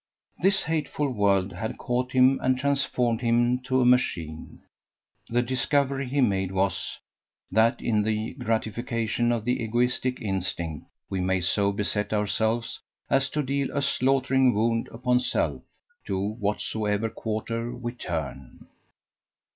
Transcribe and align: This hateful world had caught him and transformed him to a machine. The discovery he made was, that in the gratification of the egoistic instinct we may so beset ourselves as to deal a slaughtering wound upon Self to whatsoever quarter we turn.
This 0.41 0.63
hateful 0.63 1.11
world 1.11 1.53
had 1.53 1.77
caught 1.77 2.13
him 2.13 2.39
and 2.41 2.57
transformed 2.57 3.21
him 3.21 3.59
to 3.65 3.81
a 3.81 3.85
machine. 3.85 4.63
The 5.29 5.43
discovery 5.43 6.07
he 6.09 6.21
made 6.21 6.51
was, 6.51 6.97
that 7.51 7.79
in 7.79 8.01
the 8.01 8.33
gratification 8.33 9.31
of 9.31 9.45
the 9.45 9.61
egoistic 9.61 10.19
instinct 10.19 10.87
we 11.07 11.21
may 11.21 11.39
so 11.39 11.71
beset 11.71 12.13
ourselves 12.13 12.79
as 13.11 13.29
to 13.29 13.43
deal 13.43 13.69
a 13.77 13.83
slaughtering 13.83 14.55
wound 14.55 14.87
upon 14.91 15.19
Self 15.19 15.61
to 16.05 16.17
whatsoever 16.19 17.07
quarter 17.07 17.71
we 17.75 17.91
turn. 17.91 18.65